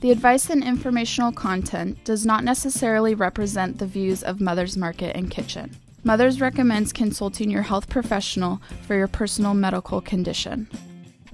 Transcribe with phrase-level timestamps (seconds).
[0.00, 5.30] The advice and informational content does not necessarily represent the views of Mother's Market and
[5.30, 5.76] Kitchen.
[6.04, 10.70] Mother's recommends consulting your health professional for your personal medical condition.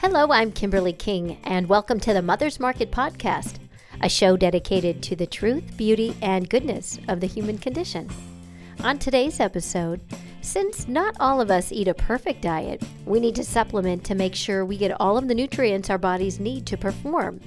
[0.00, 3.60] Hello, I'm Kimberly King, and welcome to the Mother's Market Podcast,
[4.00, 8.10] a show dedicated to the truth, beauty, and goodness of the human condition.
[8.82, 10.00] On today's episode,
[10.40, 14.34] since not all of us eat a perfect diet, we need to supplement to make
[14.34, 17.40] sure we get all of the nutrients our bodies need to perform.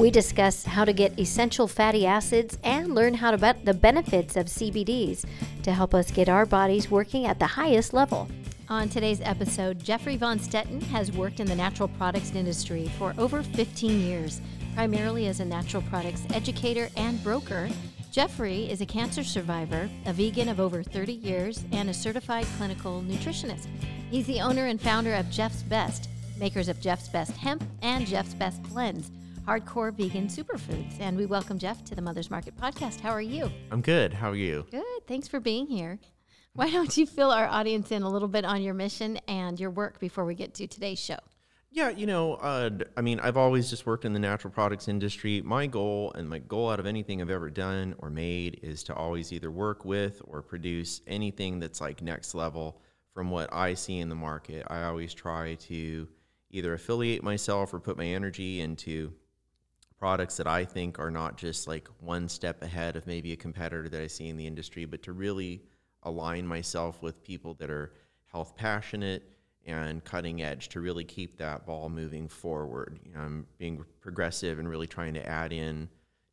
[0.00, 4.46] We discuss how to get essential fatty acids and learn how to the benefits of
[4.46, 5.26] CBDs
[5.62, 8.26] to help us get our bodies working at the highest level.
[8.70, 13.42] On today's episode, Jeffrey Von Stetten has worked in the natural products industry for over
[13.42, 14.40] 15 years,
[14.74, 17.68] primarily as a natural products educator and broker.
[18.10, 23.02] Jeffrey is a cancer survivor, a vegan of over 30 years, and a certified clinical
[23.02, 23.66] nutritionist.
[24.10, 26.08] He's the owner and founder of Jeff's Best,
[26.38, 29.10] makers of Jeff's Best Hemp and Jeff's Best Blends
[29.50, 31.00] hardcore vegan superfoods.
[31.00, 33.00] And we welcome Jeff to the Mother's Market podcast.
[33.00, 33.50] How are you?
[33.72, 34.14] I'm good.
[34.14, 34.64] How are you?
[34.70, 34.84] Good.
[35.08, 35.98] Thanks for being here.
[36.52, 39.70] Why don't you fill our audience in a little bit on your mission and your
[39.70, 41.18] work before we get to today's show?
[41.72, 45.42] Yeah, you know, uh, I mean, I've always just worked in the natural products industry.
[45.42, 48.94] My goal and my goal out of anything I've ever done or made is to
[48.94, 52.80] always either work with or produce anything that's like next level
[53.14, 54.64] from what I see in the market.
[54.70, 56.06] I always try to
[56.52, 59.12] either affiliate myself or put my energy into
[60.00, 63.86] products that I think are not just like one step ahead of maybe a competitor
[63.90, 65.62] that I see in the industry, but to really
[66.04, 67.92] align myself with people that are
[68.32, 69.22] health passionate
[69.66, 72.98] and cutting edge to really keep that ball moving forward.
[73.04, 75.86] You know, I'm being progressive and really trying to add in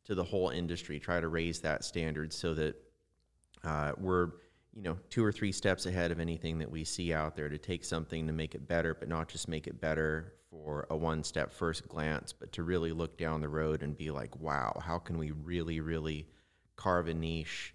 [0.04, 2.74] to the whole industry, try to raise that standard so that
[3.64, 4.30] uh, we're
[4.74, 7.58] you know two or three steps ahead of anything that we see out there to
[7.58, 11.22] take something to make it better, but not just make it better for a one
[11.22, 14.98] step first glance, but to really look down the road and be like, wow, how
[14.98, 16.26] can we really, really
[16.76, 17.74] carve a niche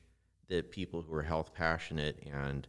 [0.49, 2.67] that people who are health passionate and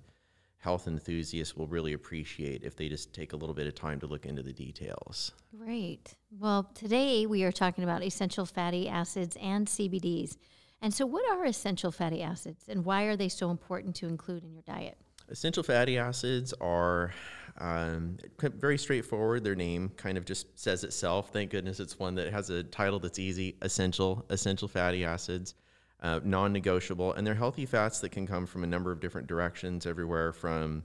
[0.58, 4.06] health enthusiasts will really appreciate if they just take a little bit of time to
[4.06, 5.32] look into the details.
[5.58, 6.14] Great.
[6.30, 10.36] Well, today we are talking about essential fatty acids and CBDs.
[10.80, 14.42] And so, what are essential fatty acids and why are they so important to include
[14.42, 14.96] in your diet?
[15.28, 17.12] Essential fatty acids are
[17.58, 19.44] um, very straightforward.
[19.44, 21.30] Their name kind of just says itself.
[21.30, 25.54] Thank goodness it's one that has a title that's easy essential, essential fatty acids,
[26.02, 27.12] uh, non negotiable.
[27.12, 30.82] And they're healthy fats that can come from a number of different directions, everywhere from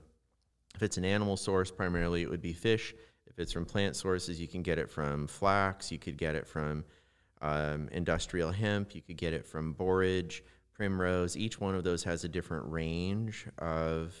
[0.74, 2.94] if it's an animal source, primarily it would be fish.
[3.26, 6.46] If it's from plant sources, you can get it from flax, you could get it
[6.46, 6.84] from
[7.42, 10.42] um, industrial hemp, you could get it from borage,
[10.74, 11.36] primrose.
[11.36, 14.14] Each one of those has a different range of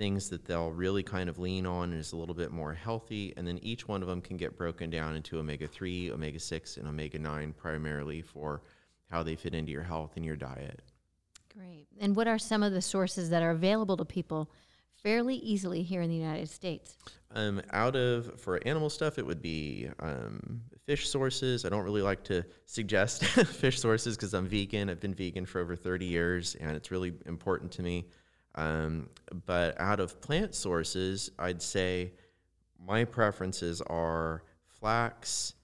[0.00, 3.34] things that they'll really kind of lean on and is a little bit more healthy.
[3.36, 6.78] And then each one of them can get broken down into omega 3, omega 6,
[6.78, 8.62] and omega 9 primarily for
[9.10, 10.80] how they fit into your health and your diet.
[11.54, 11.86] Great.
[12.00, 14.50] And what are some of the sources that are available to people
[15.02, 16.96] fairly easily here in the United States?
[17.34, 21.66] Um, out of, for animal stuff, it would be um, fish sources.
[21.66, 24.88] I don't really like to suggest fish sources because I'm vegan.
[24.88, 28.06] I've been vegan for over 30 years and it's really important to me.
[28.54, 29.08] Um,
[29.46, 32.12] but out of plant sources, I'd say
[32.84, 35.54] my preferences are flax,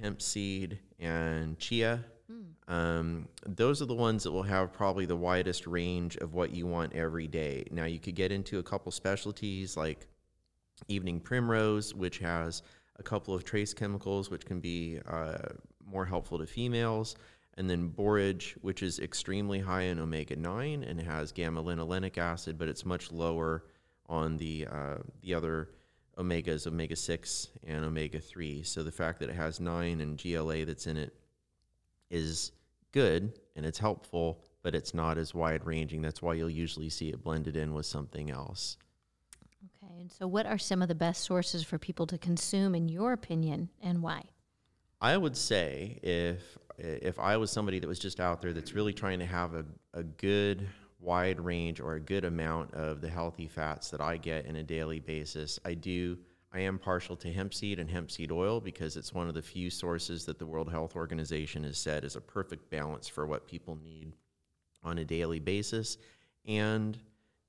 [0.00, 2.04] hemp seed, and chia.
[2.30, 2.72] Mm.
[2.72, 6.66] Um, those are the ones that will have probably the widest range of what you
[6.66, 7.66] want every day.
[7.70, 10.06] Now, you could get into a couple specialties like
[10.88, 12.62] evening primrose, which has
[12.96, 15.38] a couple of trace chemicals which can be uh,
[15.84, 17.16] more helpful to females
[17.60, 22.56] and then borage, which is extremely high in omega 9 and has gamma linolenic acid,
[22.56, 23.66] but it's much lower
[24.06, 25.68] on the, uh, the other
[26.16, 28.62] omegas, omega 6 and omega 3.
[28.62, 31.14] So the fact that it has 9 and GLA that's in it
[32.08, 32.52] is
[32.92, 36.00] good and it's helpful, but it's not as wide ranging.
[36.00, 38.78] That's why you'll usually see it blended in with something else.
[39.84, 42.88] Okay, and so what are some of the best sources for people to consume, in
[42.88, 44.22] your opinion, and why?
[45.02, 48.92] I would say if if I was somebody that was just out there that's really
[48.92, 50.66] trying to have a, a good
[50.98, 54.62] wide range or a good amount of the healthy fats that I get in a
[54.62, 56.18] daily basis, I do
[56.52, 59.42] I am partial to hemp seed and hemp seed oil because it's one of the
[59.42, 63.46] few sources that the World Health Organization has said is a perfect balance for what
[63.46, 64.16] people need
[64.82, 65.96] on a daily basis.
[66.46, 66.98] And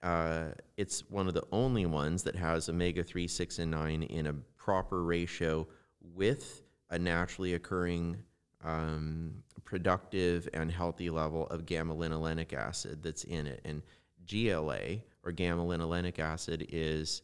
[0.03, 4.27] uh, it's one of the only ones that has omega 3, 6, and 9 in
[4.27, 5.67] a proper ratio
[6.13, 6.61] with
[6.91, 8.17] a naturally occurring
[8.63, 13.61] um, productive and healthy level of gamma linolenic acid that's in it.
[13.65, 13.81] And
[14.29, 17.21] GLA, or gamma linolenic acid, is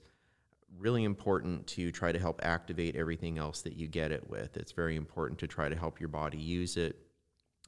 [0.80, 4.58] really important to try to help activate everything else that you get it with.
[4.58, 6.98] It's very important to try to help your body use it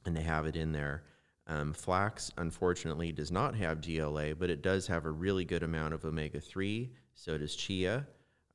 [0.06, 1.04] and they have it in there.
[1.46, 5.94] Um, flax, unfortunately, does not have GLA, but it does have a really good amount
[5.94, 6.90] of omega 3.
[7.14, 8.06] So does chia,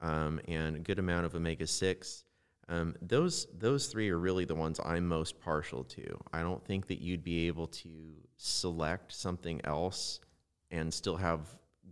[0.02, 2.25] um, and a good amount of omega 6.
[2.68, 6.20] Um, those those three are really the ones I'm most partial to.
[6.34, 7.90] I don't think that you'd be able to
[8.38, 10.20] select something else
[10.72, 11.42] and still have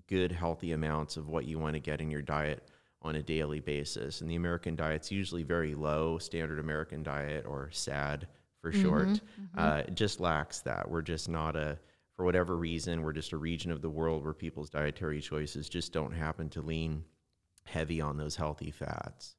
[0.08, 2.70] good healthy amounts of what you want to get in your diet
[3.04, 4.22] on a daily basis.
[4.22, 8.28] And the American diet's usually very low, standard American diet or SAD
[8.60, 9.08] for mm-hmm, short.
[9.08, 9.60] Mm-hmm.
[9.60, 10.90] Uh, it just lacks that.
[10.90, 11.78] We're just not a
[12.16, 15.92] for whatever reason, we're just a region of the world where people's dietary choices just
[15.92, 17.04] don't happen to lean
[17.64, 19.36] heavy on those healthy fats.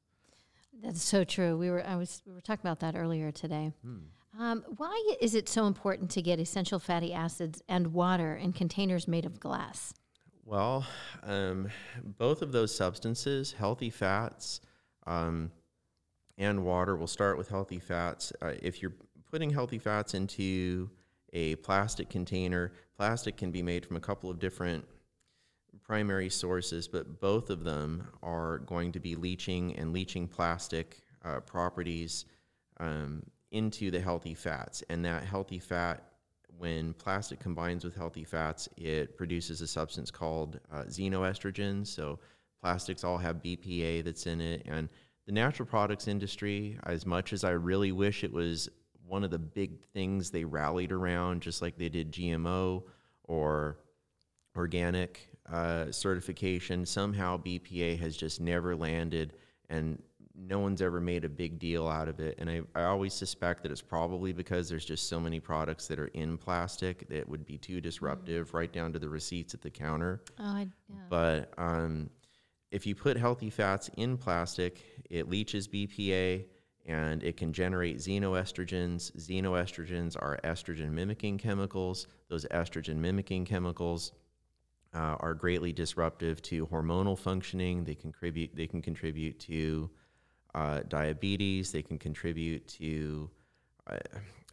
[0.83, 1.57] That's so true.
[1.57, 3.71] We were I was we were talking about that earlier today.
[3.83, 3.97] Hmm.
[4.37, 9.07] Um, why is it so important to get essential fatty acids and water in containers
[9.07, 9.93] made of glass?
[10.43, 10.85] Well,
[11.23, 11.69] um,
[12.03, 14.59] both of those substances, healthy fats
[15.07, 15.51] um,
[16.37, 18.33] and water, we'll start with healthy fats.
[18.41, 18.93] Uh, if you're
[19.31, 20.89] putting healthy fats into
[21.33, 24.85] a plastic container, plastic can be made from a couple of different
[25.85, 31.39] primary sources, but both of them are going to be leaching and leaching plastic uh,
[31.41, 32.25] properties
[32.79, 33.21] um,
[33.51, 34.83] into the healthy fats.
[34.89, 36.03] And that healthy fat,
[36.57, 41.87] when plastic combines with healthy fats, it produces a substance called uh, xenoestrogens.
[41.87, 42.19] So
[42.61, 44.63] plastics all have BPA that's in it.
[44.65, 44.89] And
[45.27, 48.69] the natural products industry, as much as I really wish it was
[49.07, 52.83] one of the big things they rallied around, just like they did GMO
[53.23, 53.77] or
[54.55, 56.85] organic uh, certification.
[56.85, 59.33] Somehow BPA has just never landed,
[59.69, 60.01] and
[60.37, 62.35] no one's ever made a big deal out of it.
[62.39, 65.99] And I, I always suspect that it's probably because there's just so many products that
[65.99, 68.57] are in plastic that would be too disruptive, mm-hmm.
[68.57, 70.21] right down to the receipts at the counter.
[70.39, 70.95] Oh, I, yeah.
[71.09, 72.09] But um,
[72.71, 76.45] if you put healthy fats in plastic, it leaches BPA
[76.85, 79.11] and it can generate xenoestrogens.
[79.17, 82.07] Xenoestrogens are estrogen mimicking chemicals.
[82.29, 84.11] Those estrogen mimicking chemicals
[84.95, 87.83] uh, are greatly disruptive to hormonal functioning.
[87.83, 88.55] They contribute.
[88.55, 89.89] They can contribute to
[90.55, 91.71] uh, diabetes.
[91.71, 93.29] They can contribute to.
[93.87, 93.97] Uh,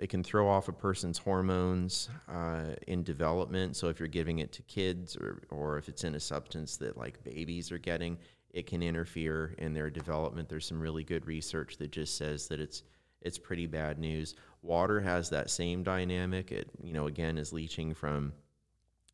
[0.01, 3.77] it can throw off a person's hormones uh, in development.
[3.77, 6.97] So if you're giving it to kids, or or if it's in a substance that
[6.97, 8.19] like babies are getting,
[8.51, 10.49] it can interfere in their development.
[10.49, 12.83] There's some really good research that just says that it's
[13.21, 14.35] it's pretty bad news.
[14.63, 16.51] Water has that same dynamic.
[16.51, 18.33] It you know again is leaching from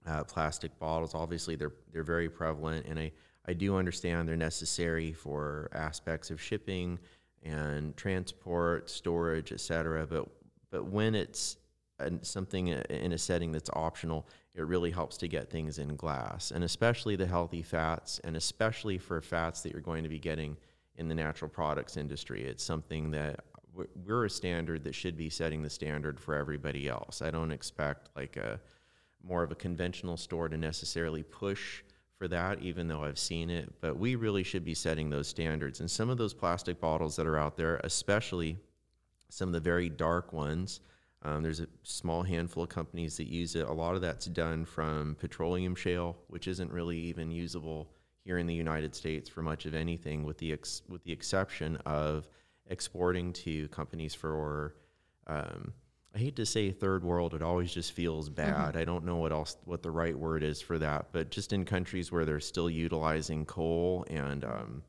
[0.08, 1.14] uh, plastic bottles.
[1.14, 3.12] Obviously, they're they're very prevalent, and I
[3.46, 6.98] I do understand they're necessary for aspects of shipping
[7.42, 10.06] and transport, storage, etc.
[10.06, 10.28] But
[10.70, 11.56] but when it's
[12.22, 16.64] something in a setting that's optional, it really helps to get things in glass, and
[16.64, 20.56] especially the healthy fats, and especially for fats that you're going to be getting
[20.96, 22.44] in the natural products industry.
[22.44, 23.44] It's something that
[24.04, 27.22] we're a standard that should be setting the standard for everybody else.
[27.22, 28.60] I don't expect like a
[29.22, 31.82] more of a conventional store to necessarily push
[32.16, 33.72] for that, even though I've seen it.
[33.80, 35.80] But we really should be setting those standards.
[35.80, 38.58] And some of those plastic bottles that are out there, especially
[39.28, 40.80] some of the very dark ones,
[41.22, 43.66] um, there's a small handful of companies that use it.
[43.66, 47.90] A lot of that's done from petroleum shale, which isn't really even usable
[48.24, 51.76] here in the United States for much of anything, with the ex- with the exception
[51.86, 52.28] of
[52.68, 54.74] exporting to companies for
[55.26, 55.72] um,
[56.18, 58.34] I hate to say third world, it always just feels mm-hmm.
[58.34, 58.70] bad.
[58.70, 58.78] Mm-hmm.
[58.78, 61.64] I don't know what else what the right word is for that, but just in
[61.64, 64.82] countries where they're still utilizing coal and um,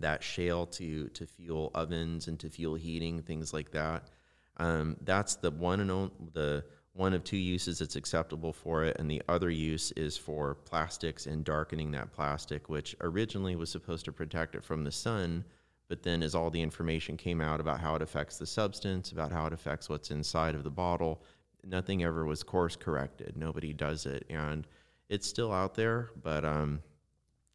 [0.00, 4.08] that shale to to fuel ovens and to fuel heating, things like that.
[4.56, 8.96] Um, that's the one and only, the one of two uses that's acceptable for it,
[8.98, 14.04] and the other use is for plastics and darkening that plastic, which originally was supposed
[14.06, 15.44] to protect it from the sun
[15.88, 19.32] but then, as all the information came out about how it affects the substance, about
[19.32, 21.22] how it affects what's inside of the bottle,
[21.64, 23.36] nothing ever was course corrected.
[23.36, 24.24] Nobody does it.
[24.28, 24.66] And
[25.08, 26.82] it's still out there, but um,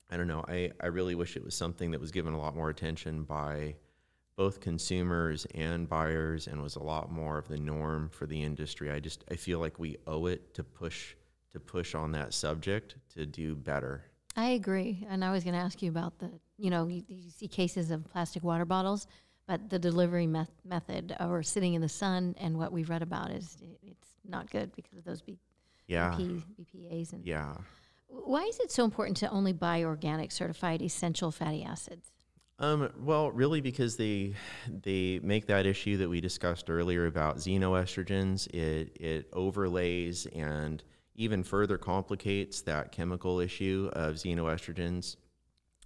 [0.09, 0.43] I don't know.
[0.47, 3.75] I, I really wish it was something that was given a lot more attention by
[4.35, 8.89] both consumers and buyers and was a lot more of the norm for the industry.
[8.89, 11.15] I just I feel like we owe it to push
[11.51, 14.05] to push on that subject to do better.
[14.35, 15.05] I agree.
[15.09, 17.91] And I was going to ask you about the you know, you, you, see cases
[17.91, 19.07] of plastic water bottles,
[19.47, 23.31] but the delivery me- method or sitting in the sun and what we've read about
[23.31, 25.39] is it, it's not good because of those B-
[25.87, 26.15] yeah.
[26.17, 27.13] BP, BPAs.
[27.13, 27.55] And yeah.
[28.07, 32.11] Why is it so important to only buy organic certified essential fatty acids?
[32.59, 34.35] Um, well, really, because they
[34.69, 38.47] they make that issue that we discussed earlier about xenoestrogens.
[38.53, 40.81] It it overlays and
[41.15, 45.15] even further complicates that chemical issue of xenoestrogens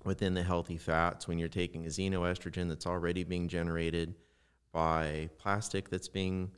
[0.03, 4.15] within the healthy fats when you're taking a xenoestrogen that's already being generated
[4.71, 6.51] by plastic that's being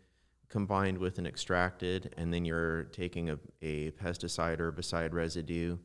[0.49, 5.77] combined with an extracted, and then you're taking a, a pesticide herbicide residue,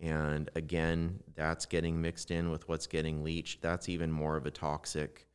[0.00, 3.62] and again, that's getting mixed in with what's getting leached.
[3.62, 5.26] That's even more of a toxic,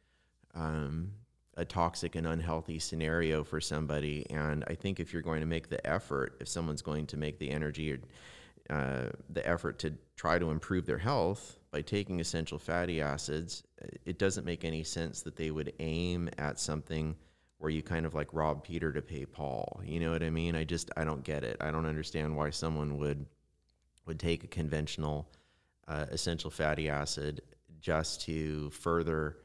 [0.56, 1.12] um,
[1.58, 4.26] a toxic and unhealthy scenario for somebody.
[4.30, 7.40] And I think if you're going to make the effort, if someone's going to make
[7.40, 8.00] the energy or
[8.70, 13.64] uh, the effort to try to improve their health by taking essential fatty acids,
[14.06, 17.16] it doesn't make any sense that they would aim at something
[17.58, 19.82] where you kind of like rob Peter to pay Paul.
[19.84, 20.56] You know what I mean?
[20.56, 21.58] I just I don't get it.
[21.60, 23.26] I don't understand why someone would
[24.06, 25.28] would take a conventional
[25.88, 27.42] uh, essential fatty acid
[27.80, 29.38] just to further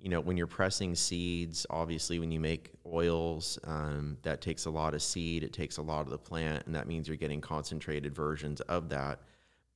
[0.00, 4.70] you know when you're pressing seeds obviously when you make oils um, that takes a
[4.70, 7.40] lot of seed it takes a lot of the plant and that means you're getting
[7.40, 9.20] concentrated versions of that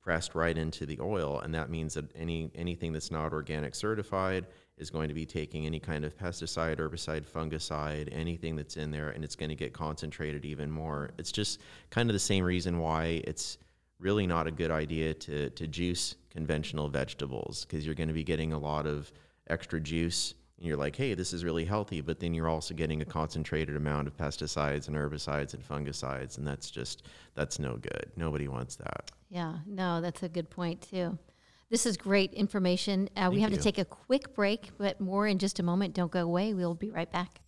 [0.01, 4.45] pressed right into the oil and that means that any anything that's not organic certified
[4.77, 9.09] is going to be taking any kind of pesticide, herbicide, fungicide, anything that's in there,
[9.09, 11.11] and it's going to get concentrated even more.
[11.17, 13.57] It's just kind of the same reason why it's
[13.99, 18.23] really not a good idea to, to juice conventional vegetables because you're going to be
[18.23, 19.11] getting a lot of
[19.47, 20.33] extra juice.
[20.57, 23.75] And you're like, hey, this is really healthy, but then you're also getting a concentrated
[23.75, 28.11] amount of pesticides and herbicides and fungicides, and that's just that's no good.
[28.15, 29.11] Nobody wants that.
[29.29, 31.17] Yeah, no, that's a good point too.
[31.69, 33.09] This is great information.
[33.17, 33.57] Uh, we have you.
[33.57, 35.93] to take a quick break, but more in just a moment.
[35.93, 36.53] Don't go away.
[36.53, 37.41] We'll be right back.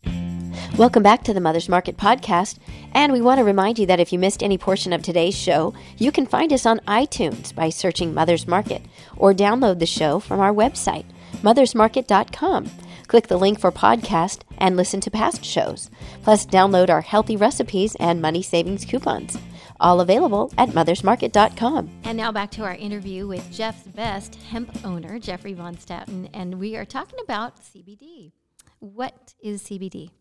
[0.77, 2.57] Welcome back to the Mother's Market podcast.
[2.93, 5.73] And we want to remind you that if you missed any portion of today's show,
[5.97, 8.81] you can find us on iTunes by searching Mother's Market
[9.15, 11.05] or download the show from our website,
[11.41, 12.69] mothersmarket.com.
[13.07, 15.89] Click the link for podcast and listen to past shows.
[16.24, 19.38] Plus, download our healthy recipes and money savings coupons
[19.79, 21.89] all available at mothersmarket.com.
[22.03, 26.60] And now back to our interview with Jeff's Best hemp owner, Jeffrey Von Statten, and
[26.60, 28.31] we are talking about CBD.
[28.79, 30.12] What is CBD?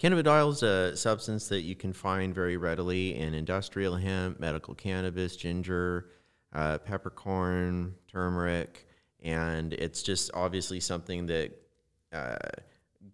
[0.00, 5.36] Cannabidiol is a substance that you can find very readily in industrial hemp, medical cannabis,
[5.36, 6.06] ginger,
[6.54, 8.86] uh, peppercorn, turmeric,
[9.22, 11.50] and it's just obviously something that
[12.12, 12.36] uh,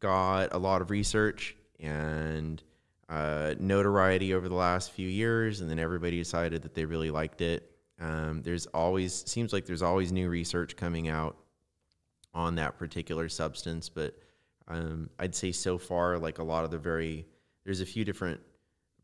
[0.00, 2.62] got a lot of research and
[3.08, 7.40] uh, notoriety over the last few years, and then everybody decided that they really liked
[7.40, 7.70] it.
[8.00, 11.36] Um, there's always seems like there's always new research coming out
[12.34, 14.18] on that particular substance, but
[14.68, 17.26] um, I'd say so far, like a lot of the very
[17.64, 18.40] there's a few different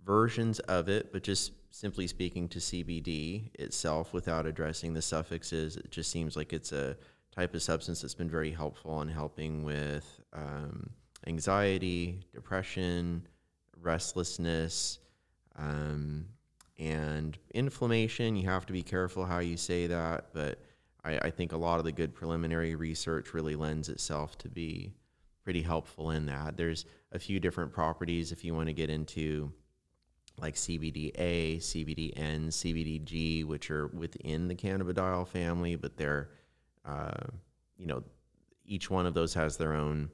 [0.05, 5.91] versions of it, but just simply speaking to CBD itself, without addressing the suffixes, it
[5.91, 6.97] just seems like it's a
[7.35, 10.91] type of substance that's been very helpful in helping with um,
[11.27, 13.27] anxiety, depression,
[13.81, 14.99] restlessness,
[15.57, 16.27] um,
[16.79, 18.37] and inflammation.
[18.37, 20.61] You have to be careful how you say that, but
[21.05, 24.93] I, I, think a lot of the good preliminary research really lends itself to be
[25.43, 26.57] pretty helpful in that.
[26.57, 29.53] There's a few different properties if you want to get into
[30.39, 36.31] like CBDA, CBDN, CBDG, which are within the cannabidiol family, but they're,
[36.85, 37.27] uh,
[37.77, 38.03] you know,
[38.65, 40.11] each one of those has their own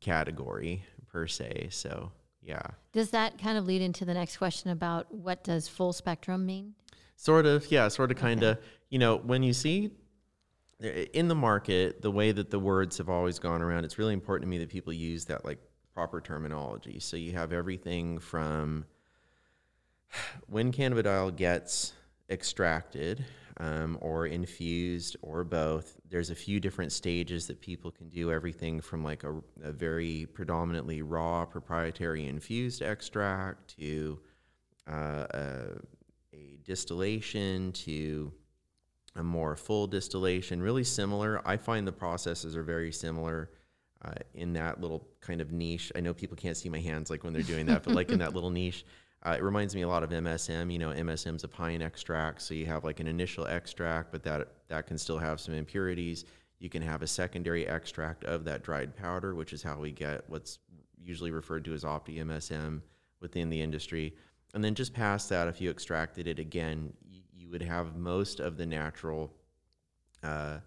[0.00, 1.68] category per se.
[1.70, 2.62] So yeah.
[2.92, 6.74] Does that kind of lead into the next question about what does full spectrum mean?
[7.16, 8.56] Sort of, yeah, sort of, kind of.
[8.58, 8.66] Okay.
[8.90, 9.90] You know, when you see
[10.80, 14.42] in the market the way that the words have always gone around, it's really important
[14.42, 15.58] to me that people use that like
[15.94, 16.98] proper terminology.
[16.98, 18.86] So you have everything from
[20.46, 21.92] when cannabidiol gets
[22.30, 23.24] extracted
[23.58, 26.00] um, or infused or both.
[26.08, 30.26] There's a few different stages that people can do everything from like a, a very
[30.32, 34.18] predominantly raw proprietary infused extract to
[34.90, 35.62] uh, a,
[36.34, 38.32] a distillation to
[39.16, 41.46] a more full distillation, really similar.
[41.46, 43.50] I find the processes are very similar.
[44.04, 47.22] Uh, in that little kind of niche, I know people can't see my hands like
[47.22, 48.84] when they're doing that, but like in that little niche,
[49.24, 50.72] uh, it reminds me a lot of MSM.
[50.72, 54.22] You know, MSM is a pine extract, so you have like an initial extract, but
[54.24, 56.24] that that can still have some impurities.
[56.58, 60.28] You can have a secondary extract of that dried powder, which is how we get
[60.28, 60.58] what's
[61.00, 62.82] usually referred to as Opti MSM
[63.20, 64.14] within the industry.
[64.54, 68.40] And then just past that, if you extracted it again, you, you would have most
[68.40, 69.32] of the natural,
[70.22, 70.58] uh,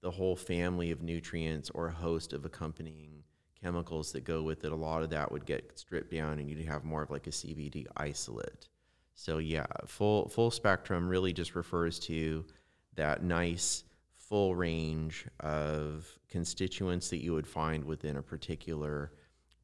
[0.00, 3.23] the whole family of nutrients or host of accompanying
[3.64, 6.66] chemicals that go with it, a lot of that would get stripped down and you'd
[6.66, 8.68] have more of like a CBD isolate.
[9.14, 12.44] So yeah, full full spectrum really just refers to
[12.96, 13.84] that nice
[14.16, 19.12] full range of constituents that you would find within a particular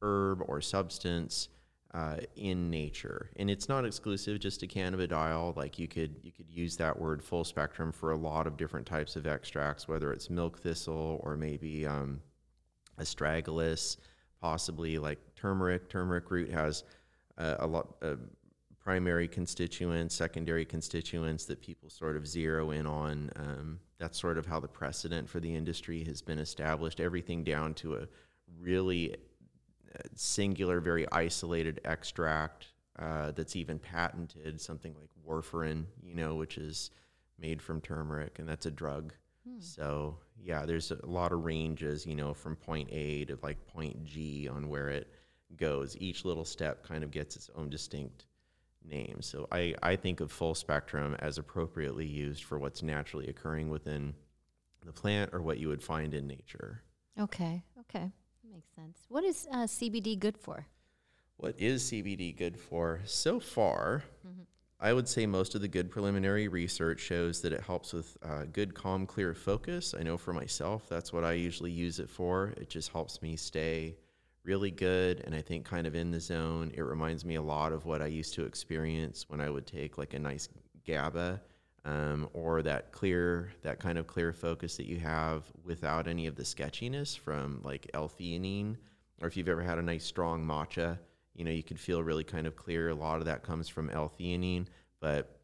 [0.01, 1.49] herb or substance
[1.93, 3.29] uh, in nature.
[3.35, 5.55] And it's not exclusive just to cannabidiol.
[5.55, 8.87] Like you could you could use that word full spectrum for a lot of different
[8.87, 12.21] types of extracts, whether it's milk thistle or maybe um,
[13.01, 13.97] astragalus,
[14.39, 15.89] possibly like turmeric.
[15.89, 16.83] Turmeric root has
[17.37, 18.19] uh, a lot of
[18.79, 23.29] primary constituents, secondary constituents that people sort of zero in on.
[23.35, 26.99] Um, that's sort of how the precedent for the industry has been established.
[26.99, 28.07] Everything down to a
[28.59, 29.15] really
[29.93, 32.67] uh, singular, very isolated extract
[32.97, 36.91] uh, that's even patented, something like warfarin, you know, which is
[37.39, 39.13] made from turmeric, and that's a drug.
[39.51, 39.59] Hmm.
[39.59, 44.03] So yeah, there's a lot of ranges, you know, from point A to like point
[44.05, 45.07] G on where it
[45.57, 45.97] goes.
[45.99, 48.25] Each little step kind of gets its own distinct
[48.83, 49.21] name.
[49.21, 54.13] So I, I think of full spectrum as appropriately used for what's naturally occurring within
[54.85, 56.81] the plant or what you would find in nature.
[57.19, 58.11] Okay, okay.
[58.51, 58.99] Makes sense.
[59.07, 60.65] What is uh, CBD good for?
[61.37, 63.01] What is CBD good for?
[63.05, 64.41] So far, mm-hmm.
[64.83, 68.45] I would say most of the good preliminary research shows that it helps with uh,
[68.51, 69.93] good, calm, clear focus.
[69.97, 72.55] I know for myself, that's what I usually use it for.
[72.57, 73.95] It just helps me stay
[74.43, 76.71] really good and I think kind of in the zone.
[76.73, 79.99] It reminds me a lot of what I used to experience when I would take
[79.99, 80.49] like a nice
[80.87, 81.39] GABA
[81.85, 86.35] um, or that clear, that kind of clear focus that you have without any of
[86.35, 88.77] the sketchiness from like L-theanine.
[89.21, 90.97] Or if you've ever had a nice strong matcha,
[91.41, 92.89] you know, you could feel really kind of clear.
[92.89, 94.67] A lot of that comes from L-theanine,
[94.99, 95.39] but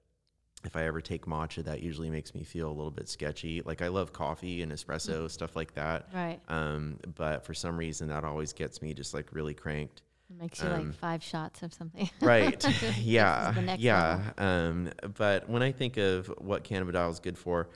[0.63, 3.63] if I ever take matcha, that usually makes me feel a little bit sketchy.
[3.66, 5.32] Like I love coffee and espresso, mm.
[5.32, 6.10] stuff like that.
[6.13, 6.39] Right.
[6.50, 10.04] Um, but for some reason, that always gets me just like really cranked.
[10.30, 12.12] It makes you um, like five shots of something.
[12.22, 12.63] right.
[13.00, 13.75] yeah.
[13.80, 14.22] Yeah.
[14.38, 17.70] Um, but when I think of what cannabidiol is good for,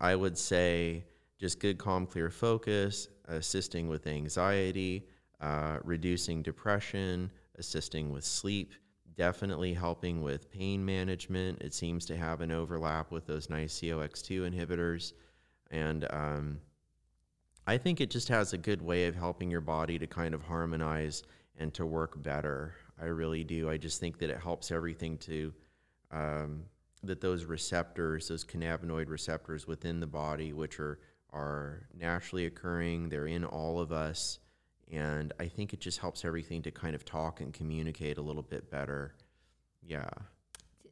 [0.00, 1.04] I would say
[1.38, 5.06] just good, calm, clear focus, assisting with anxiety,
[5.40, 8.72] uh, reducing depression, assisting with sleep
[9.18, 11.60] definitely helping with pain management.
[11.60, 15.12] It seems to have an overlap with those nice COX2 inhibitors.
[15.72, 16.60] And um,
[17.66, 20.42] I think it just has a good way of helping your body to kind of
[20.42, 21.24] harmonize
[21.58, 22.76] and to work better.
[23.02, 23.68] I really do.
[23.68, 25.52] I just think that it helps everything to,
[26.12, 26.62] um,
[27.02, 31.00] that those receptors, those cannabinoid receptors within the body, which are,
[31.32, 34.38] are naturally occurring, they're in all of us
[34.92, 38.42] and I think it just helps everything to kind of talk and communicate a little
[38.42, 39.14] bit better.
[39.82, 40.08] Yeah.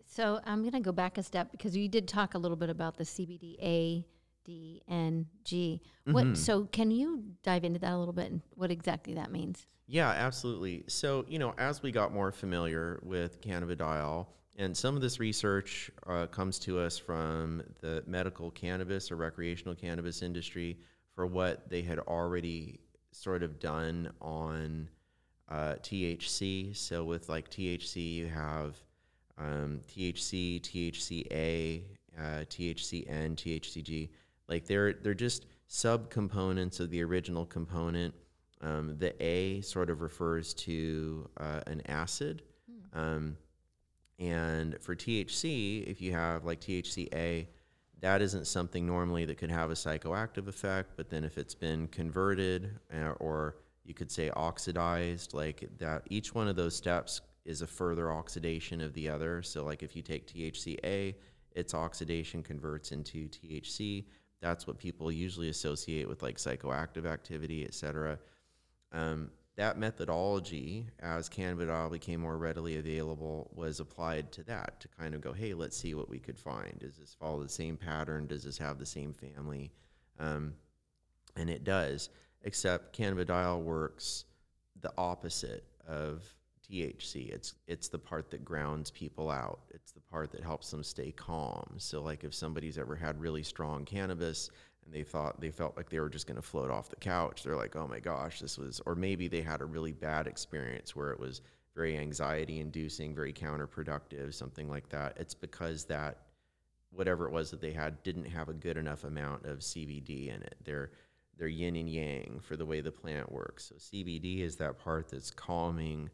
[0.04, 2.70] So I'm going to go back a step because you did talk a little bit
[2.70, 4.06] about the CBD A,
[4.44, 5.82] D, and G.
[6.04, 6.24] What?
[6.24, 6.35] Mm-hmm.
[6.35, 9.66] So can you dive into that a little bit and what exactly that means?
[9.87, 10.85] Yeah, absolutely.
[10.88, 15.90] So you know, as we got more familiar with cannabidiol, and some of this research
[16.06, 20.78] uh, comes to us from the medical cannabis or recreational cannabis industry
[21.14, 22.80] for what they had already
[23.16, 24.88] sort of done on
[25.48, 26.76] uh, THC.
[26.76, 28.76] So with like THC, you have
[29.38, 31.83] um, THC, THCA,
[32.18, 34.09] uh, THCN, THCG.
[34.48, 38.14] Like they're they're just subcomponents of the original component.
[38.61, 42.42] Um, the A sort of refers to uh, an acid.
[42.70, 42.98] Hmm.
[42.98, 43.37] Um,
[44.18, 47.46] and for THC, if you have like THCA,
[48.06, 51.88] that isn't something normally that could have a psychoactive effect, but then if it's been
[51.88, 57.62] converted uh, or you could say oxidized, like that, each one of those steps is
[57.62, 59.42] a further oxidation of the other.
[59.42, 61.16] So, like if you take THCA,
[61.56, 64.04] its oxidation converts into THC.
[64.40, 68.20] That's what people usually associate with like psychoactive activity, et cetera.
[68.92, 75.14] Um, that methodology, as cannabidiol became more readily available, was applied to that to kind
[75.14, 76.78] of go, hey, let's see what we could find.
[76.78, 78.26] Does this follow the same pattern?
[78.26, 79.72] Does this have the same family?
[80.18, 80.54] Um,
[81.36, 82.10] and it does,
[82.42, 84.26] except cannabidiol works
[84.82, 86.22] the opposite of
[86.70, 87.30] THC.
[87.32, 89.60] It's it's the part that grounds people out.
[89.70, 91.74] It's the part that helps them stay calm.
[91.78, 94.50] So like if somebody's ever had really strong cannabis
[94.87, 97.42] and they thought they felt like they were just going to float off the couch.
[97.42, 100.96] They're like, "Oh my gosh, this was," or maybe they had a really bad experience
[100.96, 101.42] where it was
[101.75, 105.16] very anxiety inducing, very counterproductive, something like that.
[105.18, 106.22] It's because that
[106.90, 110.42] whatever it was that they had didn't have a good enough amount of CBD in
[110.42, 110.57] it.
[110.64, 110.90] They're
[111.37, 113.66] they're yin and yang for the way the plant works.
[113.66, 116.09] So CBD is that part that's calming,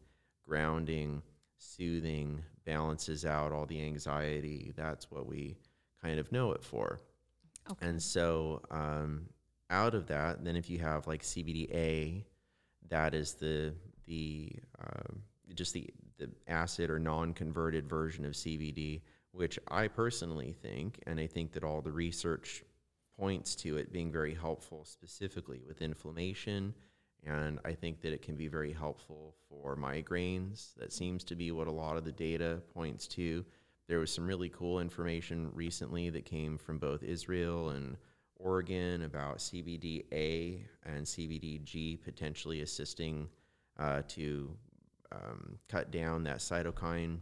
[0.47, 1.23] grounding,
[1.59, 4.73] soothing, balances out all the anxiety.
[4.77, 5.57] That's what we
[6.03, 6.99] kind of know it for.
[7.71, 7.87] Okay.
[7.87, 9.27] And so um,
[9.71, 12.25] out of that, then if you have like CBDA,
[12.89, 13.75] that is the
[14.07, 15.15] the uh,
[15.55, 19.01] just the the acid or non-converted version of CBD,
[19.33, 22.63] which I personally think, and I think that all the research
[23.19, 26.75] points to it being very helpful, specifically with inflammation.
[27.25, 30.75] And I think that it can be very helpful for migraines.
[30.77, 33.45] That seems to be what a lot of the data points to.
[33.89, 37.97] There was some really cool information recently that came from both Israel and
[38.37, 43.29] Oregon about CBDA and CBDG potentially assisting
[43.79, 44.51] uh, to
[45.13, 47.19] um, cut down that cytokine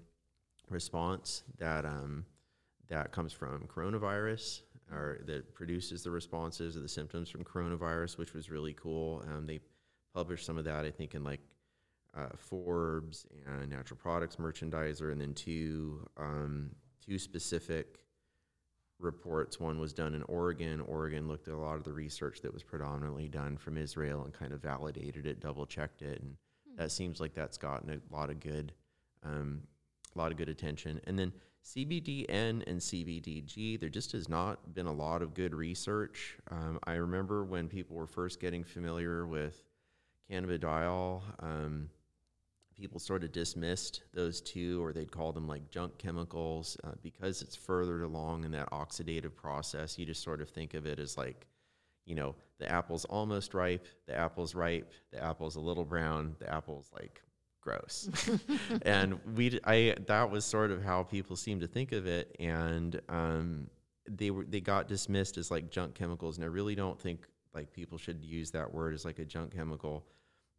[0.68, 2.25] response that um,
[2.88, 8.35] that comes from coronavirus or that produces the responses or the symptoms from coronavirus, which
[8.35, 9.25] was really cool.
[9.29, 9.61] Um, they
[10.14, 11.40] published some of that, I think, in like
[12.16, 16.70] uh, Forbes and Natural Products Merchandiser, and then two um,
[17.05, 18.05] two specific
[18.99, 19.59] reports.
[19.59, 20.81] One was done in Oregon.
[20.83, 24.33] Oregon looked at a lot of the research that was predominantly done from Israel and
[24.33, 26.37] kind of validated it, double checked it, and
[26.77, 28.73] that seems like that's gotten a lot of good,
[29.25, 29.62] um,
[30.14, 31.01] a lot of good attention.
[31.05, 31.33] And then
[31.64, 36.38] CBDN and CBDG, there just has not been a lot of good research.
[36.51, 39.62] Um, I remember when people were first getting familiar with
[40.31, 41.23] cannabidiol.
[41.40, 41.90] Um,
[42.81, 47.43] people sort of dismissed those two, or they'd call them like junk chemicals uh, because
[47.43, 49.99] it's further along in that oxidative process.
[49.99, 51.47] You just sort of think of it as like,
[52.07, 56.53] you know, the apple's almost ripe, the apple's ripe, the apple's a little brown, the
[56.53, 57.23] apple's like
[57.61, 58.09] gross.
[58.83, 63.01] and we, I, that was sort of how people seemed to think of it, and
[63.09, 63.69] um,
[64.09, 67.73] they were they got dismissed as like junk chemicals, and I really don't think like
[67.73, 70.07] people should use that word as like a junk chemical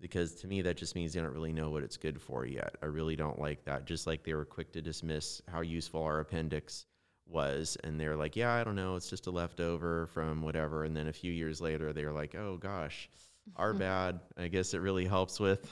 [0.02, 2.76] because to me that just means they don't really know what it's good for yet.
[2.82, 3.86] I really don't like that.
[3.86, 6.86] Just like they were quick to dismiss how useful our appendix
[7.28, 10.96] was, and they're like, "Yeah, I don't know, it's just a leftover from whatever." And
[10.96, 13.10] then a few years later, they're like, "Oh gosh,
[13.56, 15.72] our bad." I guess it really helps with,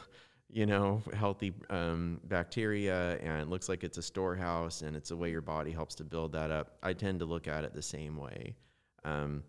[0.49, 5.31] you know, healthy um, bacteria, and looks like it's a storehouse, and it's a way
[5.31, 6.77] your body helps to build that up.
[6.83, 8.55] I tend to look at it the same way.
[9.03, 9.43] Um,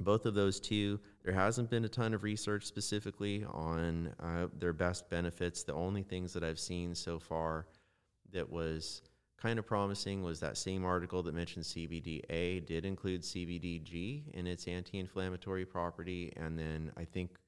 [0.00, 4.72] both of those two, there hasn't been a ton of research specifically on uh, their
[4.72, 5.62] best benefits.
[5.62, 7.66] The only things that I've seen so far
[8.32, 9.02] that was
[9.36, 14.66] kind of promising was that same article that mentioned CBDA did include CBDG in its
[14.66, 17.38] anti-inflammatory property, and then I think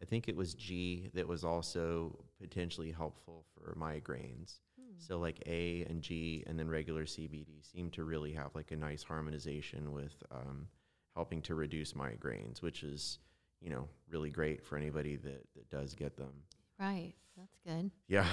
[0.00, 4.58] I think it was G that was also potentially helpful for migraines.
[4.78, 4.92] Hmm.
[4.98, 8.76] So like A and G, and then regular CBD seem to really have like a
[8.76, 10.14] nice harmonization with.
[10.30, 10.68] Um,
[11.16, 13.18] helping to reduce migraines, which is,
[13.60, 16.32] you know, really great for anybody that, that does get them.
[16.78, 17.14] Right.
[17.36, 17.90] That's good.
[18.06, 18.26] Yeah.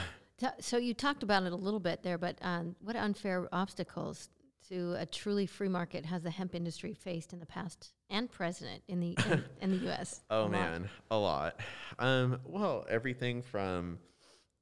[0.59, 4.29] So you talked about it a little bit there, but um, what unfair obstacles
[4.69, 8.81] to a truly free market has the hemp industry faced in the past and present
[8.87, 10.21] in the in, in the U.S.?
[10.29, 10.89] oh a man, lot.
[11.11, 11.59] a lot.
[11.99, 13.99] Um, well, everything from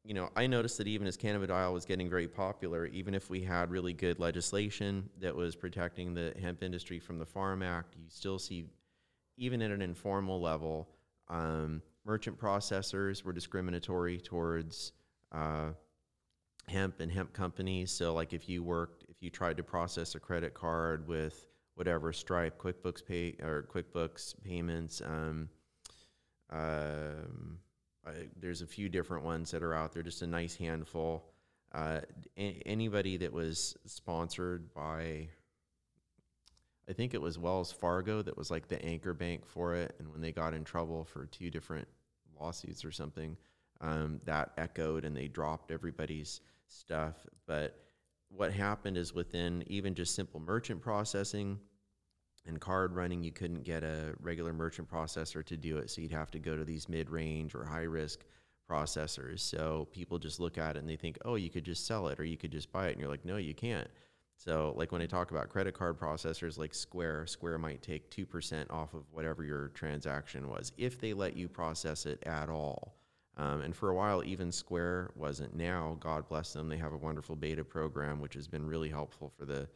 [0.04, 3.42] you know, I noticed that even as cannabidiol was getting very popular, even if we
[3.42, 8.06] had really good legislation that was protecting the hemp industry from the Farm Act, you
[8.10, 8.66] still see,
[9.38, 10.90] even at an informal level,
[11.30, 14.94] um, merchant processors were discriminatory towards
[15.32, 15.70] uh,
[16.68, 17.92] hemp and hemp companies.
[17.92, 22.12] So, like if you worked, if you tried to process a credit card with whatever
[22.12, 25.48] Stripe, QuickBooks Pay or QuickBooks payments, um,
[26.50, 27.60] um,
[28.06, 31.30] I, there's a few different ones that are out there, just a nice handful.
[31.74, 32.02] Uh,
[32.38, 35.30] a- anybody that was sponsored by,
[36.90, 39.96] I think it was Wells Fargo that was like the anchor bank for it.
[40.00, 41.88] And when they got in trouble for two different
[42.40, 43.38] lawsuits or something,
[43.82, 47.16] um, that echoed and they dropped everybody's stuff.
[47.48, 47.80] But
[48.30, 51.60] what happened is within even just simple merchant processing,
[52.46, 55.90] and card running, you couldn't get a regular merchant processor to do it.
[55.90, 58.22] So you'd have to go to these mid range or high risk
[58.70, 59.40] processors.
[59.42, 62.20] So people just look at it and they think, oh, you could just sell it
[62.20, 62.92] or you could just buy it.
[62.92, 63.90] And you're like, no, you can't.
[64.38, 68.72] So, like when I talk about credit card processors like Square, Square might take 2%
[68.72, 72.96] off of whatever your transaction was if they let you process it at all.
[73.38, 75.56] Um, and for a while, even Square wasn't.
[75.56, 79.32] Now, God bless them, they have a wonderful beta program, which has been really helpful
[79.38, 79.68] for the,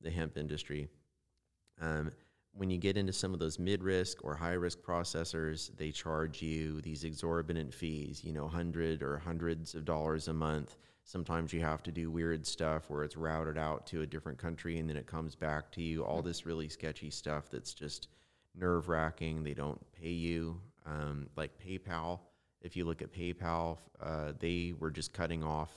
[0.00, 0.88] the hemp industry.
[1.80, 2.12] Um,
[2.56, 6.40] when you get into some of those mid risk or high risk processors, they charge
[6.40, 10.76] you these exorbitant fees, you know, hundred or hundreds of dollars a month.
[11.02, 14.78] Sometimes you have to do weird stuff where it's routed out to a different country
[14.78, 16.02] and then it comes back to you.
[16.04, 18.08] All this really sketchy stuff that's just
[18.54, 19.42] nerve wracking.
[19.42, 20.60] They don't pay you.
[20.86, 22.20] Um, like PayPal,
[22.60, 25.70] if you look at PayPal, uh, they were just cutting off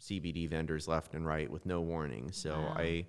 [0.00, 2.30] CBD vendors left and right with no warning.
[2.30, 2.74] So wow.
[2.76, 3.06] I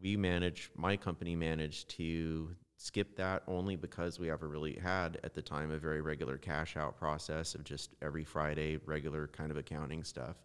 [0.00, 5.34] we managed, my company managed to skip that only because we ever really had at
[5.34, 9.56] the time a very regular cash out process of just every Friday, regular kind of
[9.56, 10.36] accounting stuff.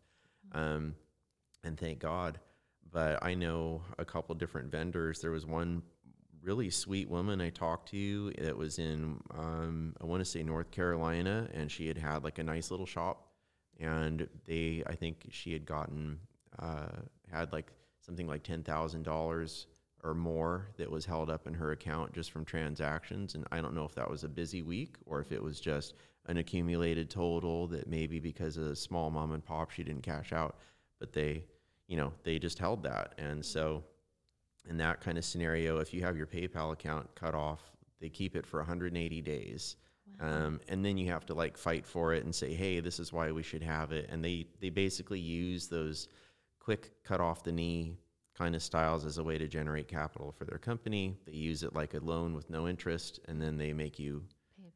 [0.53, 0.95] Um,
[1.63, 2.39] and thank God.
[2.91, 5.19] But I know a couple different vendors.
[5.19, 5.81] There was one
[6.41, 10.71] really sweet woman I talked to that was in, um, I want to say North
[10.71, 13.27] Carolina, and she had had like a nice little shop.
[13.79, 16.19] And they, I think she had gotten,
[16.59, 19.67] uh, had like something like ten thousand dollars
[20.03, 23.35] or more that was held up in her account just from transactions.
[23.35, 25.93] And I don't know if that was a busy week or if it was just
[26.27, 30.33] an accumulated total that maybe because of a small mom and pop she didn't cash
[30.33, 30.57] out,
[30.99, 31.43] but they,
[31.87, 33.13] you know, they just held that.
[33.17, 33.83] And so
[34.69, 38.35] in that kind of scenario, if you have your PayPal account cut off, they keep
[38.35, 39.75] it for 180 days.
[40.19, 43.11] Um, and then you have to like fight for it and say, hey, this is
[43.11, 44.07] why we should have it.
[44.11, 46.07] And they, they basically use those
[46.61, 47.97] quick cut off the knee
[48.37, 51.17] kind of styles as a way to generate capital for their company.
[51.25, 54.23] They use it like a loan with no interest, and then they make you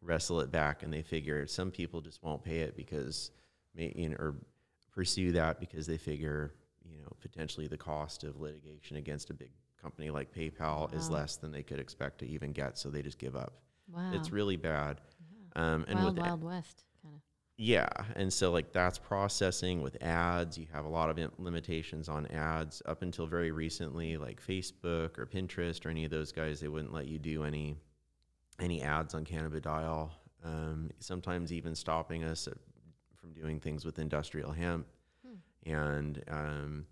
[0.01, 0.83] wrestle it back.
[0.83, 3.31] And they figure some people just won't pay it because,
[3.75, 4.35] may, you know, or
[4.91, 9.51] pursue that because they figure, you know, potentially the cost of litigation against a big
[9.81, 13.19] company like PayPal is less than they could expect to even get, so they just
[13.19, 13.53] give up.
[13.87, 14.11] Wow.
[14.13, 15.01] It's really bad.
[15.55, 16.83] Um, and wild, with wild west.
[17.57, 20.57] Yeah, and so like that's processing with ads.
[20.57, 25.25] You have a lot of limitations on ads up until very recently, like Facebook or
[25.25, 26.59] Pinterest or any of those guys.
[26.59, 27.77] They wouldn't let you do any
[28.59, 30.09] any ads on cannabidiol.
[30.43, 32.53] Um, sometimes even stopping us at,
[33.15, 34.85] from doing things with industrial hemp,
[35.65, 36.85] and um,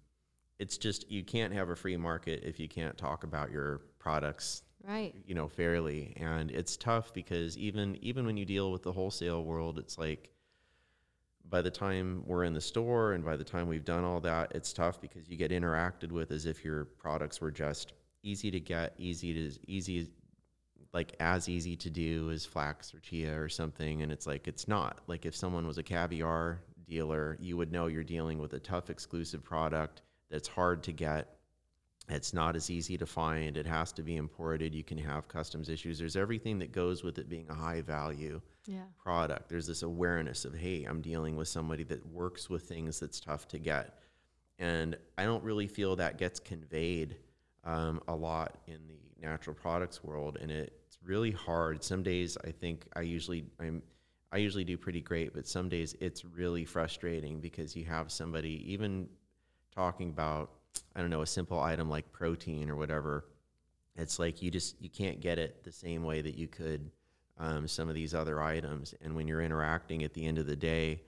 [0.59, 4.63] it's just you can't have a free market if you can't talk about your products
[4.85, 5.13] Right.
[5.25, 9.43] you know fairly and it's tough because even even when you deal with the wholesale
[9.45, 10.29] world it's like
[11.49, 14.51] by the time we're in the store and by the time we've done all that
[14.55, 18.59] it's tough because you get interacted with as if your products were just easy to
[18.59, 20.09] get easy to easy
[20.93, 24.67] like as easy to do as flax or chia or something and it's like it's
[24.67, 28.59] not like if someone was a caviar dealer you would know you're dealing with a
[28.59, 31.37] tough exclusive product that's hard to get
[32.09, 33.55] it's not as easy to find.
[33.55, 34.75] It has to be imported.
[34.75, 35.97] You can have customs issues.
[35.97, 38.83] There's everything that goes with it being a high value Yeah.
[38.97, 39.49] product.
[39.49, 43.47] There's this awareness of, hey, I'm dealing with somebody that works with things that's tough
[43.49, 43.99] to get.
[44.59, 47.17] And I don't really feel that gets conveyed
[47.63, 50.37] um, a lot in the natural products world.
[50.39, 51.83] And it's really hard.
[51.83, 53.81] Some days I think I usually, I'm,
[54.31, 58.63] I usually do pretty great, but some days it's really frustrating because you have somebody
[58.71, 59.07] even
[59.75, 60.51] talking about
[60.95, 63.25] I don't know a simple item like protein or whatever.
[63.95, 66.89] It's like you just you can't get it the same way that you could
[67.37, 68.93] um, some of these other items.
[69.01, 71.01] And when you're interacting at the end of the day,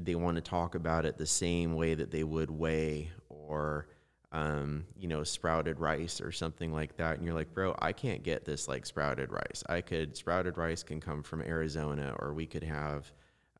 [0.00, 3.88] they want to talk about it the same way that they would whey or
[4.32, 7.16] um, you know sprouted rice or something like that.
[7.16, 9.64] And you're like, bro, I can't get this like sprouted rice.
[9.68, 13.10] I could sprouted rice can come from Arizona, or we could have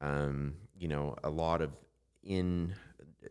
[0.00, 1.70] um, you know a lot of
[2.22, 2.74] in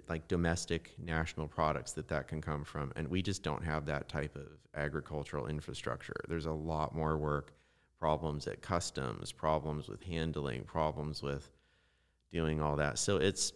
[0.09, 4.09] like domestic national products that that can come from and we just don't have that
[4.09, 7.53] type of agricultural infrastructure there's a lot more work
[8.05, 11.49] problems at customs problems with handling problems with
[12.31, 12.99] doing all that.
[12.99, 13.51] So it's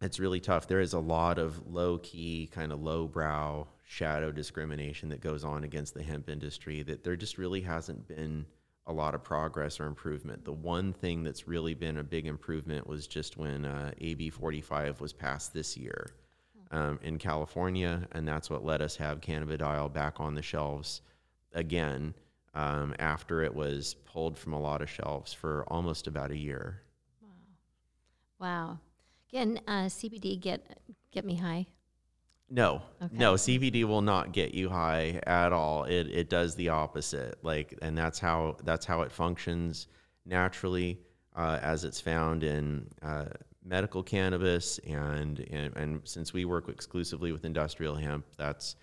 [0.00, 0.66] it's really tough.
[0.66, 5.44] There is a lot of low key kind of low brow shadow discrimination that goes
[5.44, 8.44] on against the hemp industry that there just really hasn't been
[8.88, 10.44] a lot of progress or improvement.
[10.44, 15.00] The one thing that's really been a big improvement was just when uh, AB 45
[15.00, 16.08] was passed this year
[16.72, 21.02] um, in California, and that's what let us have cannabidiol back on the shelves
[21.52, 22.14] again
[22.56, 26.82] um, after it was pulled from a lot of shelves for almost about a year.
[27.20, 27.28] Wow.
[28.40, 28.78] Wow.
[29.28, 30.78] Again, uh, CBD get
[31.12, 31.66] get me high.
[32.48, 33.16] No, Okay.
[33.16, 35.84] no, CBD will not get you high at all.
[35.84, 37.38] It it does the opposite.
[37.42, 39.88] Like, and that's how that's how it functions
[40.24, 41.00] naturally,
[41.34, 43.26] uh, as it's found in uh,
[43.64, 48.76] medical cannabis, and, and and since we work exclusively with industrial hemp, that's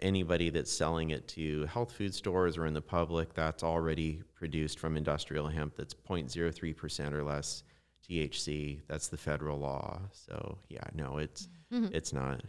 [0.00, 3.34] anybody that's selling it to health food stores or in the public.
[3.34, 5.74] That's already produced from industrial hemp.
[5.76, 7.62] That's 0.03 percent or less
[8.08, 8.80] THC.
[8.88, 10.00] That's the federal law.
[10.12, 12.42] So yeah, no, it's it's not.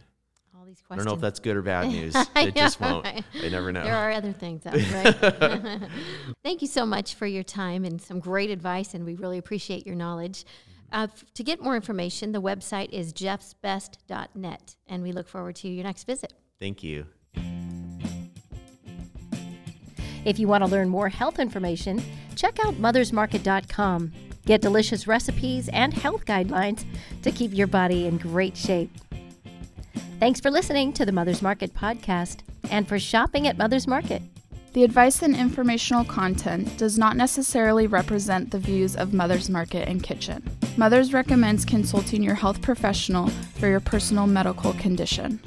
[0.58, 0.90] All these questions.
[0.90, 2.14] I don't know if that's good or bad news.
[2.34, 3.04] I It just won't.
[3.04, 3.24] right?
[3.42, 3.82] I never know.
[3.82, 5.80] There are other things out right?
[6.42, 9.86] Thank you so much for your time and some great advice, and we really appreciate
[9.86, 10.44] your knowledge.
[10.92, 15.68] Uh, f- to get more information, the website is jeffsbest.net, and we look forward to
[15.68, 16.32] your next visit.
[16.58, 17.06] Thank you.
[20.24, 22.02] If you want to learn more health information,
[22.36, 24.12] check out mothersmarket.com.
[24.46, 26.84] Get delicious recipes and health guidelines
[27.22, 28.90] to keep your body in great shape.
[30.18, 34.22] Thanks for listening to the Mother's Market podcast and for shopping at Mother's Market.
[34.72, 40.02] The advice and informational content does not necessarily represent the views of Mother's Market and
[40.02, 40.48] Kitchen.
[40.76, 45.40] Mothers recommends consulting your health professional for your personal medical condition.